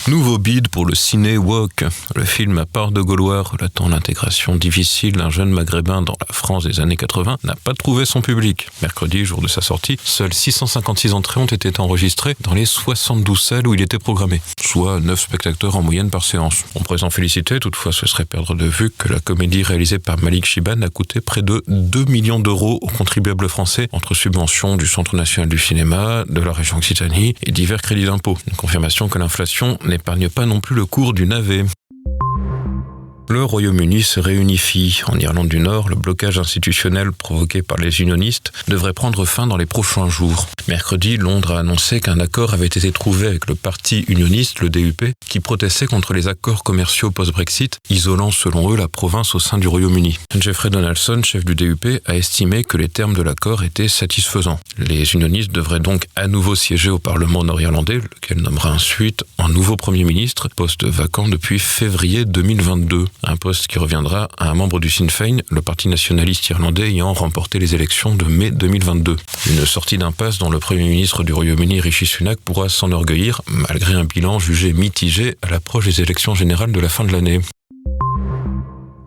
Nouveau 0.08 0.38
bid 0.38 0.70
pour 0.70 0.86
le 0.86 0.96
ciné 0.96 1.38
Walk. 1.38 1.84
Le 2.16 2.24
film 2.24 2.58
à 2.60 2.66
part 2.66 2.94
de 2.94 3.02
Gaulois 3.02 3.42
relatant 3.42 3.90
l'intégration 3.90 4.56
difficile 4.56 5.18
d'un 5.18 5.30
jeune 5.30 5.50
maghrébin 5.50 6.02
dans 6.02 6.16
la 6.26 6.34
France 6.34 6.64
des 6.64 6.80
années 6.80 6.96
80 6.96 7.40
n'a 7.44 7.56
pas 7.62 7.74
trouvé 7.74 8.06
son 8.06 8.22
public. 8.22 8.70
Mercredi, 8.82 9.26
jour 9.26 9.42
de 9.42 9.50
sa 9.50 9.60
sortie, 9.60 9.98
seules 10.02 10.34
656 10.34 11.12
entrées 11.12 11.42
ont 11.42 11.46
été 11.46 11.78
enregistrées 11.82 12.38
dans 12.40 12.54
les 12.54 12.64
72 12.64 13.38
salles 13.38 13.68
où 13.68 13.74
il 13.74 13.82
était 13.82 14.00
programmé, 14.00 14.40
soit 14.62 15.02
9 15.02 15.20
spectateurs 15.20 15.76
en 15.76 15.82
moyenne 15.82 16.10
par 16.10 16.24
séance. 16.24 16.64
On 16.76 16.80
pourrait 16.80 17.00
s'en 17.00 17.10
féliciter, 17.10 17.60
toutefois 17.60 17.92
ce 17.92 18.08
serait 18.08 18.24
perdre 18.24 18.56
de 18.56 18.66
vue 18.66 18.92
que 18.98 19.10
la 19.10 19.20
comédie 19.20 19.62
réalisée 19.62 20.00
par 20.00 20.18
Malik 20.24 20.46
Shiban 20.46 20.84
a 20.84 20.90
coûté 20.90 21.20
près 21.20 21.42
de 21.42 21.62
2 21.68 22.06
millions 22.06 22.40
d'euros 22.40 22.80
aux 22.82 22.88
contribuables 22.88 23.50
français 23.50 23.90
entre 23.92 24.14
subventions 24.14 24.78
du 24.78 24.88
Centre 24.88 25.18
national 25.18 25.50
du 25.50 25.58
cinéma, 25.58 26.24
de 26.30 26.40
la 26.40 26.54
région 26.54 26.78
Occitanie 26.78 27.36
et 27.44 27.52
divers 27.52 27.82
crédits 27.82 28.06
d'impôt. 28.06 28.38
Une 28.48 28.56
confirmation 28.56 29.10
que 29.10 29.20
l'inflation 29.20 29.78
n'est 29.84 29.97
n'épargne 29.98 30.30
pas 30.30 30.46
non 30.46 30.62
plus 30.62 30.76
le 30.76 30.86
cours 30.86 31.14
du 31.14 31.26
navet. 31.26 31.66
Le 33.30 33.44
Royaume-Uni 33.44 34.04
se 34.04 34.22
réunifie. 34.22 35.02
En 35.08 35.20
Irlande 35.20 35.50
du 35.50 35.60
Nord, 35.60 35.90
le 35.90 35.98
blocage 35.98 36.40
institutionnel 36.40 37.12
provoqué 37.12 37.62
par 37.62 37.78
les 37.78 38.00
unionistes 38.00 38.54
devrait 38.70 38.94
prendre 38.94 39.26
fin 39.26 39.48
dans 39.48 39.58
les 39.58 39.66
prochains 39.66 40.08
jours. 40.08 40.48
Mercredi, 40.70 41.18
Londres 41.18 41.52
a 41.52 41.60
annoncé 41.60 42.00
qu'un 42.00 42.22
accord 42.22 42.54
avait 42.54 42.68
été 42.68 42.90
trouvé 42.94 43.28
avec 43.28 43.48
le 43.48 43.56
parti 43.56 44.06
unioniste, 44.08 44.62
le 44.62 44.70
DUP, 44.70 45.04
qui 45.28 45.42
protestait 45.42 45.88
contre 45.88 46.14
les 46.14 46.30
accords 46.30 46.64
commerciaux 46.64 47.12
post-Brexit, 47.12 47.78
isolant 47.90 48.32
selon 48.32 48.72
eux 48.72 48.78
la 48.78 48.88
province 48.88 49.36
au 49.36 49.40
sein 49.40 49.58
du 49.58 49.68
Royaume-Uni. 49.68 50.18
Jeffrey 50.40 50.70
Donaldson, 50.70 51.22
chef 51.24 51.44
du 51.44 51.56
DUP, 51.56 52.02
a 52.06 52.16
estimé 52.16 52.64
que 52.64 52.78
les 52.78 52.90
termes 52.90 53.14
de 53.14 53.22
l'accord 53.22 53.64
étaient 53.64 53.90
satisfaisants. 53.90 54.60
Les 54.78 55.14
unionistes 55.14 55.52
devraient 55.52 55.82
donc 55.82 56.06
à 56.16 56.28
nouveau 56.28 56.56
siéger 56.56 56.90
au 56.90 57.00
Parlement 57.00 57.44
nord-irlandais, 57.44 57.96
lequel 57.98 58.42
nommera 58.42 58.72
ensuite 58.72 59.26
un 59.38 59.50
nouveau 59.50 59.76
Premier 59.76 60.06
ministre, 60.06 60.48
poste 60.56 60.86
vacant 60.86 61.28
depuis 61.28 61.60
février 61.60 62.24
2022 62.24 63.06
un 63.24 63.36
poste 63.38 63.68
qui 63.68 63.80
reviendra 63.80 64.30
à 64.38 64.50
un 64.50 64.54
membre 64.54 64.80
du 64.80 64.90
Sinn 64.90 65.10
Féin, 65.10 65.38
le 65.50 65.62
parti 65.62 65.88
nationaliste 65.88 66.50
irlandais 66.50 66.90
ayant 66.90 67.14
remporté 67.14 67.60
les 67.60 67.76
élections 67.76 68.16
de 68.16 68.26
mai 68.26 68.52
2022. 68.52 69.16
Une 69.50 69.66
sortie 69.66 69.98
d'impasse 69.98 70.38
dont 70.38 70.50
le 70.50 70.60
Premier 70.60 70.88
ministre 70.88 71.24
du 71.24 71.34
Royaume-Uni, 71.34 71.80
Rishi 71.82 72.06
Sunak, 72.06 72.40
pourra 72.40 72.70
s'enorgueillir, 72.70 73.42
malgré 73.48 73.94
un 73.94 74.06
bilan 74.06 74.40
jugé 74.40 74.74
mitigé 74.74 75.38
à 75.42 75.50
l'approche 75.50 75.86
des 75.86 76.02
élections 76.02 76.36
générales 76.36 76.72
de 76.72 76.80
la 76.80 76.90
fin 76.90 77.04
de 77.04 77.12
l'année. 77.12 77.42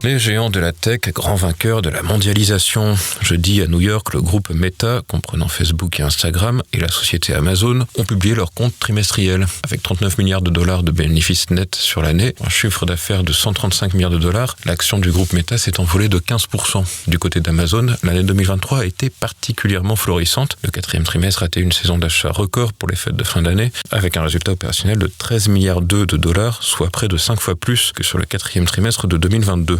Les 0.02 0.18
géants 0.18 0.48
de 0.48 0.58
la 0.58 0.72
tech, 0.72 1.00
grands 1.12 1.34
vainqueurs 1.34 1.82
de 1.82 1.90
la 1.90 2.00
mondialisation. 2.02 2.96
Jeudi 3.20 3.60
à 3.60 3.66
New 3.66 3.82
York, 3.82 4.14
le 4.14 4.22
groupe 4.22 4.48
Meta, 4.48 5.02
comprenant 5.06 5.46
Facebook 5.46 6.00
et 6.00 6.02
Instagram, 6.02 6.62
et 6.72 6.78
la 6.78 6.88
société 6.88 7.34
Amazon, 7.34 7.86
ont 7.98 8.04
publié 8.04 8.34
leur 8.34 8.52
compte 8.52 8.72
trimestriel. 8.78 9.46
Avec 9.62 9.82
39 9.82 10.16
milliards 10.16 10.40
de 10.40 10.50
dollars 10.50 10.84
de 10.84 10.90
bénéfices 10.90 11.50
nets 11.50 11.74
sur 11.74 12.00
l'année, 12.00 12.34
un 12.42 12.48
chiffre 12.48 12.86
d'affaires 12.86 13.24
de 13.24 13.32
135 13.34 13.92
milliards 13.92 14.10
de 14.10 14.16
dollars, 14.16 14.56
l'action 14.64 14.98
du 14.98 15.10
groupe 15.10 15.34
Meta 15.34 15.58
s'est 15.58 15.78
envolée 15.78 16.08
de 16.08 16.18
15%. 16.18 16.82
Du 17.06 17.18
côté 17.18 17.40
d'Amazon, 17.40 17.88
l'année 18.02 18.22
2023 18.22 18.78
a 18.78 18.84
été 18.86 19.10
particulièrement 19.10 19.96
florissante. 19.96 20.56
Le 20.62 20.70
quatrième 20.70 21.04
trimestre 21.04 21.42
a 21.42 21.46
été 21.46 21.60
une 21.60 21.72
saison 21.72 21.98
d'achat 21.98 22.30
record 22.30 22.72
pour 22.72 22.88
les 22.88 22.96
fêtes 22.96 23.16
de 23.16 23.24
fin 23.24 23.42
d'année, 23.42 23.70
avec 23.90 24.16
un 24.16 24.22
résultat 24.22 24.52
opérationnel 24.52 24.98
de 24.98 25.12
13 25.18 25.48
milliards 25.48 25.82
de 25.82 26.06
dollars, 26.06 26.62
soit 26.62 26.88
près 26.88 27.08
de 27.08 27.18
5 27.18 27.38
fois 27.38 27.54
plus 27.54 27.92
que 27.94 28.02
sur 28.02 28.16
le 28.16 28.24
quatrième 28.24 28.64
trimestre 28.64 29.06
de 29.06 29.18
2022. 29.18 29.78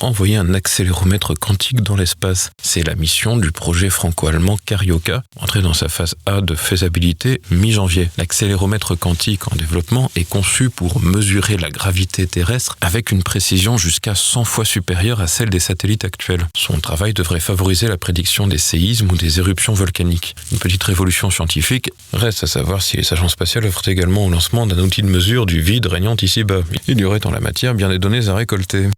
Envoyer 0.00 0.36
un 0.36 0.54
accéléromètre 0.54 1.34
quantique 1.34 1.82
dans 1.82 1.96
l'espace. 1.96 2.50
C'est 2.62 2.86
la 2.86 2.94
mission 2.94 3.36
du 3.36 3.52
projet 3.52 3.90
franco-allemand 3.90 4.58
Carioca, 4.64 5.22
entré 5.40 5.62
dans 5.62 5.74
sa 5.74 5.88
phase 5.88 6.14
A 6.26 6.40
de 6.40 6.54
faisabilité 6.54 7.40
mi-janvier. 7.50 8.10
L'accéléromètre 8.18 8.98
quantique 8.98 9.50
en 9.50 9.56
développement 9.56 10.10
est 10.16 10.28
conçu 10.28 10.70
pour 10.70 11.02
mesurer 11.02 11.56
la 11.56 11.70
gravité 11.70 12.26
terrestre 12.26 12.76
avec 12.80 13.12
une 13.12 13.22
précision 13.22 13.78
jusqu'à 13.78 14.14
100 14.14 14.44
fois 14.44 14.64
supérieure 14.64 15.20
à 15.20 15.26
celle 15.26 15.50
des 15.50 15.60
satellites 15.60 16.04
actuels. 16.04 16.46
Son 16.56 16.80
travail 16.80 17.14
devrait 17.14 17.40
favoriser 17.40 17.88
la 17.88 17.96
prédiction 17.96 18.46
des 18.46 18.58
séismes 18.58 19.10
ou 19.10 19.16
des 19.16 19.38
éruptions 19.38 19.74
volcaniques. 19.74 20.34
Une 20.52 20.58
petite 20.58 20.82
révolution 20.82 21.30
scientifique 21.30 21.90
reste 22.12 22.44
à 22.44 22.46
savoir 22.46 22.82
si 22.82 22.96
les 22.96 23.12
agences 23.12 23.32
spatiales 23.32 23.66
offrent 23.66 23.88
également 23.88 24.26
au 24.26 24.30
lancement 24.30 24.66
d'un 24.66 24.78
outil 24.78 25.02
de 25.02 25.08
mesure 25.08 25.46
du 25.46 25.60
vide 25.60 25.86
régnant 25.86 26.16
ici-bas. 26.20 26.60
Il 26.88 27.00
y 27.00 27.04
aurait 27.04 27.26
en 27.26 27.30
la 27.30 27.40
matière 27.40 27.74
bien 27.74 27.88
des 27.88 27.98
données 27.98 28.28
à 28.28 28.34
récolter. 28.34 28.88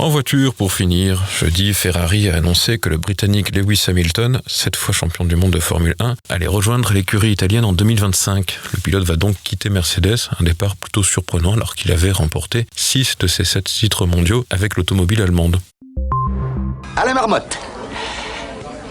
En 0.00 0.10
voiture, 0.10 0.54
pour 0.54 0.72
finir, 0.72 1.24
jeudi, 1.40 1.74
Ferrari 1.74 2.28
a 2.28 2.36
annoncé 2.36 2.78
que 2.78 2.88
le 2.88 2.98
Britannique 2.98 3.52
Lewis 3.52 3.82
Hamilton, 3.88 4.40
cette 4.46 4.76
fois 4.76 4.94
champion 4.94 5.24
du 5.24 5.34
monde 5.34 5.50
de 5.50 5.58
Formule 5.58 5.96
1, 5.98 6.14
allait 6.28 6.46
rejoindre 6.46 6.92
l'écurie 6.92 7.32
italienne 7.32 7.64
en 7.64 7.72
2025. 7.72 8.60
Le 8.74 8.78
pilote 8.78 9.02
va 9.02 9.16
donc 9.16 9.34
quitter 9.42 9.70
Mercedes, 9.70 10.30
un 10.38 10.44
départ 10.44 10.76
plutôt 10.76 11.02
surprenant 11.02 11.54
alors 11.54 11.74
qu'il 11.74 11.90
avait 11.90 12.12
remporté 12.12 12.68
6 12.76 13.16
de 13.18 13.26
ses 13.26 13.44
7 13.44 13.64
titres 13.64 14.06
mondiaux 14.06 14.46
avec 14.50 14.76
l'automobile 14.76 15.20
allemande. 15.20 15.58
À 16.94 17.04
la 17.04 17.12
marmotte 17.12 17.58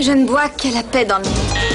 Je 0.01 0.11
ne 0.11 0.27
bois 0.27 0.49
qu'à 0.49 0.71
la 0.71 0.83
paix 0.83 1.05
dans 1.05 1.19
le 1.19 1.67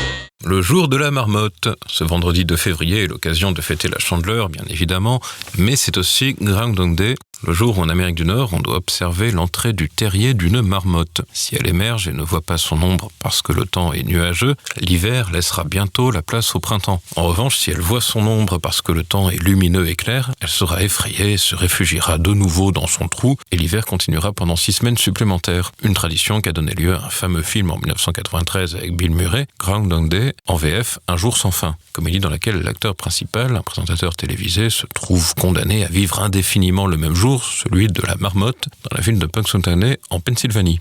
le 0.45 0.61
jour 0.61 0.89
de 0.89 0.97
la 0.97 1.13
marmotte. 1.13 1.69
Ce 1.87 2.03
vendredi 2.03 2.45
2 2.45 2.57
février 2.57 3.05
est 3.05 3.07
l'occasion 3.07 3.53
de 3.53 3.61
fêter 3.61 3.87
la 3.87 4.01
chandeleur, 4.01 4.49
bien 4.49 4.65
évidemment, 4.69 5.21
mais 5.57 5.77
c'est 5.77 5.97
aussi 5.99 6.35
Groundhog 6.35 6.97
Day, 6.97 7.15
le 7.45 7.53
jour 7.53 7.79
où 7.79 7.83
en 7.83 7.89
Amérique 7.89 8.15
du 8.15 8.25
Nord, 8.25 8.51
on 8.53 8.61
doit 8.61 8.77
observer 8.77 9.33
l'entrée 9.33 9.73
du 9.73 9.89
terrier 9.89 10.33
d'une 10.35 10.63
marmotte. 10.63 11.23
Si 11.33 11.57
elle 11.57 11.67
émerge 11.67 12.07
et 12.07 12.13
ne 12.13 12.23
voit 12.23 12.41
pas 12.41 12.57
son 12.57 12.81
ombre 12.83 13.11
parce 13.19 13.43
que 13.43 13.53
le 13.53 13.67
temps 13.67 13.93
est 13.93 14.05
nuageux, 14.05 14.55
l'hiver 14.77 15.31
laissera 15.33 15.65
bientôt 15.65 16.11
la 16.11 16.23
place 16.23 16.55
au 16.55 16.61
printemps. 16.61 17.03
En 17.17 17.25
revanche, 17.25 17.57
si 17.57 17.71
elle 17.71 17.81
voit 17.81 18.01
son 18.01 18.27
ombre 18.27 18.59
parce 18.59 18.81
que 18.81 18.93
le 18.93 19.03
temps 19.03 19.29
est 19.29 19.43
lumineux 19.43 19.89
et 19.89 19.97
clair, 19.97 20.31
elle 20.41 20.49
sera 20.49 20.83
effrayée 20.83 21.33
et 21.33 21.37
se 21.37 21.57
réfugiera 21.57 22.19
de 22.19 22.33
nouveau 22.33 22.71
dans 22.71 22.87
son 22.87 23.09
trou 23.09 23.37
et 23.51 23.57
l'hiver 23.57 23.87
continuera 23.87 24.33
pendant 24.33 24.57
six 24.57 24.75
semaines 24.75 24.99
supplémentaires. 24.99 25.73
Une 25.83 25.95
tradition 25.95 26.41
qui 26.41 26.49
a 26.49 26.53
donné 26.53 26.75
lieu 26.75 26.95
à 26.95 27.07
un 27.07 27.11
fameux 27.11 27.43
film 27.43 27.71
en 27.71 27.77
1993 27.77 28.77
avec 28.77 28.97
Bill 28.97 29.11
Murray, 29.11 29.47
Groundhog 29.59 30.09
Day, 30.09 30.35
en 30.47 30.57
VF, 30.57 31.01
Un 31.09 31.17
jour 31.17 31.37
sans 31.37 31.51
fin, 31.51 31.77
comédie 31.93 32.21
dans 32.21 32.31
laquelle 32.31 32.63
l'acteur 32.63 32.95
principal, 32.95 33.57
un 33.57 33.63
présentateur 33.63 34.15
télévisé, 34.15 34.71
se 34.71 34.87
trouve 34.87 35.35
condamné 35.35 35.85
à 35.85 35.89
vivre 35.89 36.21
indéfiniment 36.21 36.87
le 36.87 36.97
même 36.97 37.15
celui 37.39 37.87
de 37.87 38.03
la 38.07 38.17
marmotte, 38.17 38.69
dans 38.85 38.97
la 38.97 39.03
ville 39.03 39.19
de 39.19 39.27
Punxsutawney, 39.27 39.99
en 40.11 40.21
Pennsylvanie. 40.21 40.79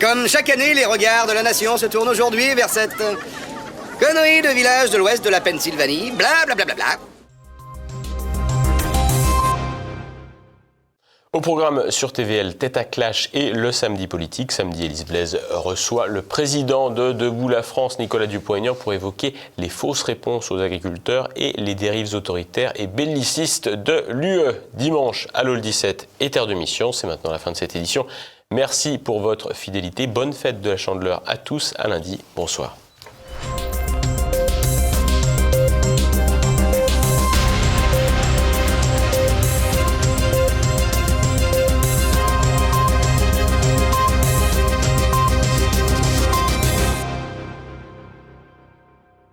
Comme 0.00 0.28
chaque 0.28 0.50
année, 0.50 0.74
les 0.74 0.84
regards 0.84 1.26
de 1.26 1.32
la 1.32 1.42
nation 1.42 1.76
se 1.76 1.86
tournent 1.86 2.08
aujourd'hui 2.08 2.54
vers 2.54 2.68
cette 2.68 3.02
connerie 3.98 4.42
de 4.42 4.48
village 4.54 4.90
de 4.90 4.98
l'ouest 4.98 5.24
de 5.24 5.30
la 5.30 5.40
Pennsylvanie, 5.40 6.12
bla. 6.12 6.44
Au 11.34 11.40
programme 11.40 11.90
sur 11.90 12.12
TVL, 12.12 12.54
Tête 12.54 12.76
à 12.76 12.84
Clash 12.84 13.28
et 13.34 13.50
le 13.50 13.72
samedi 13.72 14.06
politique. 14.06 14.52
Samedi, 14.52 14.84
Élise 14.84 15.04
Blaise 15.04 15.40
reçoit 15.50 16.06
le 16.06 16.22
président 16.22 16.90
de 16.90 17.10
Debout 17.10 17.48
la 17.48 17.64
France, 17.64 17.98
Nicolas 17.98 18.28
Dupont-Aignan, 18.28 18.76
pour 18.76 18.92
évoquer 18.92 19.34
les 19.58 19.68
fausses 19.68 20.04
réponses 20.04 20.52
aux 20.52 20.60
agriculteurs 20.60 21.28
et 21.34 21.52
les 21.60 21.74
dérives 21.74 22.14
autoritaires 22.14 22.72
et 22.76 22.86
bellicistes 22.86 23.68
de 23.68 24.04
l'UE. 24.10 24.52
Dimanche 24.74 25.26
à 25.34 25.42
l'OL 25.42 25.60
17 25.60 26.08
et 26.20 26.30
Terre 26.30 26.46
de 26.46 26.54
Mission. 26.54 26.92
C'est 26.92 27.08
maintenant 27.08 27.32
la 27.32 27.40
fin 27.40 27.50
de 27.50 27.56
cette 27.56 27.74
édition. 27.74 28.06
Merci 28.52 28.98
pour 28.98 29.18
votre 29.18 29.56
fidélité. 29.56 30.06
Bonne 30.06 30.32
fête 30.32 30.60
de 30.60 30.70
la 30.70 30.76
Chandeleur 30.76 31.20
à 31.26 31.36
tous. 31.36 31.74
À 31.78 31.88
lundi. 31.88 32.20
Bonsoir. 32.36 32.76